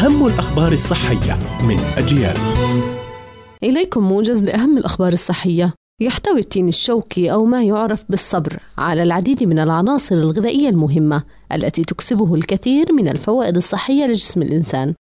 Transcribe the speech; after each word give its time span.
أهم 0.00 0.26
الأخبار 0.26 0.72
الصحية 0.72 1.38
من 1.64 1.80
أجيال. 1.80 2.36
إليكم 3.62 4.04
موجز 4.04 4.44
لأهم 4.44 4.78
الأخبار 4.78 5.12
الصحية. 5.12 5.74
يحتوي 6.00 6.40
التين 6.40 6.68
الشوكي 6.68 7.32
أو 7.32 7.44
ما 7.44 7.62
يعرف 7.62 8.04
بالصبر 8.08 8.60
على 8.78 9.02
العديد 9.02 9.44
من 9.44 9.58
العناصر 9.58 10.14
الغذائية 10.14 10.68
المهمة 10.68 11.22
التي 11.52 11.84
تكسبه 11.84 12.34
الكثير 12.34 12.92
من 12.92 13.08
الفوائد 13.08 13.56
الصحية 13.56 14.06
لجسم 14.06 14.42
الإنسان. 14.42 14.94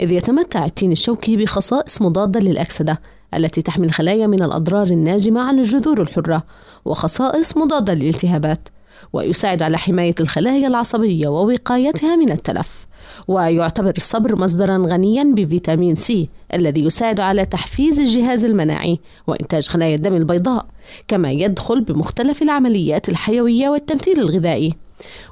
إذ 0.00 0.12
يتمتع 0.12 0.64
التين 0.64 0.92
الشوكي 0.92 1.36
بخصائص 1.36 2.02
مضادة 2.02 2.40
للأكسدة 2.40 3.00
التي 3.34 3.62
تحمي 3.62 3.86
الخلايا 3.86 4.26
من 4.26 4.42
الأضرار 4.42 4.86
الناجمة 4.86 5.40
عن 5.40 5.58
الجذور 5.58 6.02
الحرة 6.02 6.44
وخصائص 6.84 7.56
مضادة 7.56 7.94
للالتهابات 7.94 8.68
ويساعد 9.12 9.62
على 9.62 9.78
حماية 9.78 10.14
الخلايا 10.20 10.68
العصبية 10.68 11.28
ووقايتها 11.28 12.16
من 12.16 12.30
التلف. 12.30 12.86
ويعتبر 13.28 13.92
الصبر 13.96 14.36
مصدرا 14.36 14.78
غنيا 14.78 15.24
بفيتامين 15.24 15.94
سي 15.94 16.28
الذي 16.54 16.84
يساعد 16.84 17.20
على 17.20 17.44
تحفيز 17.44 18.00
الجهاز 18.00 18.44
المناعي 18.44 18.98
وإنتاج 19.26 19.68
خلايا 19.68 19.94
الدم 19.94 20.14
البيضاء 20.14 20.66
كما 21.08 21.30
يدخل 21.32 21.80
بمختلف 21.80 22.42
العمليات 22.42 23.08
الحيوية 23.08 23.68
والتمثيل 23.68 24.20
الغذائي. 24.20 24.83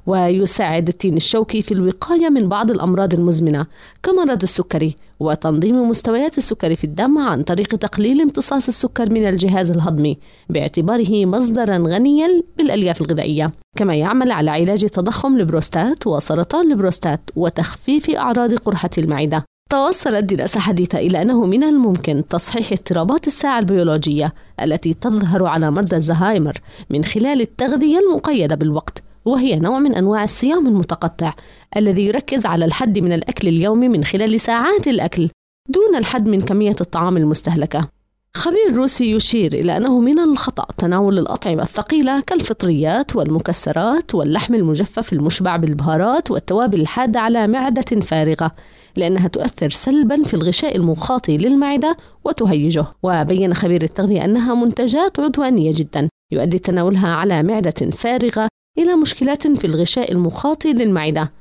ويساعد 0.06 0.88
التين 0.88 1.16
الشوكي 1.16 1.62
في 1.62 1.72
الوقاية 1.72 2.28
من 2.28 2.48
بعض 2.48 2.70
الأمراض 2.70 3.14
المزمنة. 3.14 3.66
كمرض 4.02 4.42
السكري 4.42 4.96
وتنظيم 5.20 5.88
مستويات 5.88 6.38
السكر 6.38 6.76
في 6.76 6.84
الدم 6.84 7.18
عن 7.18 7.42
طريق 7.42 7.68
تقليل 7.68 8.20
امتصاص 8.20 8.68
السكر 8.68 9.10
من 9.10 9.28
الجهاز 9.28 9.70
الهضمي 9.70 10.18
باعتباره 10.48 11.26
مصدرا 11.26 11.78
غنيا 11.78 12.42
بالألياف 12.58 13.00
الغذائية. 13.00 13.52
كما 13.76 13.94
يعمل 13.94 14.30
على 14.30 14.50
علاج 14.50 14.86
تضخم 14.86 15.36
البروستات 15.36 16.06
وسرطان 16.06 16.72
البروستات 16.72 17.30
وتخفيف 17.36 18.10
أعراض 18.10 18.54
قرحة 18.54 18.90
المعدة. 18.98 19.44
توصلت 19.70 20.24
دراسة 20.34 20.60
حديثة 20.60 20.98
إلى 20.98 21.22
أنه 21.22 21.46
من 21.46 21.64
الممكن 21.64 22.24
تصحيح 22.30 22.72
اضطرابات 22.72 23.26
الساعة 23.26 23.58
البيولوجية 23.58 24.34
التي 24.62 24.94
تظهر 24.94 25.46
على 25.46 25.70
مرضى 25.70 25.96
الزهايمر 25.96 26.58
من 26.90 27.04
خلال 27.04 27.40
التغذية 27.40 27.98
المقيدة 27.98 28.54
بالوقت. 28.54 29.01
وهي 29.24 29.58
نوع 29.58 29.78
من 29.78 29.94
أنواع 29.94 30.24
الصيام 30.24 30.66
المتقطع 30.66 31.34
الذي 31.76 32.06
يركز 32.06 32.46
على 32.46 32.64
الحد 32.64 32.98
من 32.98 33.12
الأكل 33.12 33.48
اليومي 33.48 33.88
من 33.88 34.04
خلال 34.04 34.40
ساعات 34.40 34.88
الأكل 34.88 35.28
دون 35.68 35.96
الحد 35.96 36.28
من 36.28 36.40
كمية 36.40 36.76
الطعام 36.80 37.16
المستهلكة. 37.16 37.88
خبير 38.36 38.74
روسي 38.74 39.10
يشير 39.10 39.52
إلى 39.52 39.76
أنه 39.76 40.00
من 40.00 40.18
الخطأ 40.18 40.66
تناول 40.76 41.18
الأطعمة 41.18 41.62
الثقيلة 41.62 42.20
كالفطريات 42.20 43.16
والمكسرات 43.16 44.14
واللحم 44.14 44.54
المجفف 44.54 45.12
المشبع 45.12 45.56
بالبهارات 45.56 46.30
والتوابل 46.30 46.80
الحادة 46.80 47.20
على 47.20 47.46
معدة 47.46 48.00
فارغة 48.00 48.52
لأنها 48.96 49.28
تؤثر 49.28 49.70
سلبا 49.70 50.22
في 50.22 50.34
الغشاء 50.34 50.76
المخاطي 50.76 51.38
للمعدة 51.38 51.96
وتهيجه. 52.24 52.86
وبين 53.02 53.54
خبير 53.54 53.82
التغذية 53.82 54.24
أنها 54.24 54.54
منتجات 54.54 55.20
عدوانية 55.20 55.72
جدا 55.74 56.08
يؤدي 56.32 56.58
تناولها 56.58 57.08
على 57.08 57.42
معدة 57.42 57.90
فارغة 57.92 58.48
إلى 58.78 58.96
مشكلات 58.96 59.46
في 59.46 59.66
الغشاء 59.66 60.12
المخاطي 60.12 60.72
للمعدة 60.72 61.32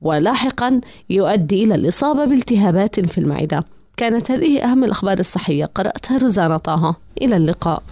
ولاحقا 0.00 0.80
يؤدي 1.10 1.64
إلى 1.64 1.74
الإصابة 1.74 2.24
بالتهابات 2.24 3.00
في 3.00 3.18
المعدة. 3.18 3.64
كانت 3.96 4.30
هذه 4.30 4.64
أهم 4.64 4.84
الأخبار 4.84 5.18
الصحية. 5.18 5.64
قرأتها 5.64 6.18
روزانا 6.18 6.56
طه. 6.56 6.96
إلى 7.22 7.36
اللقاء. 7.36 7.82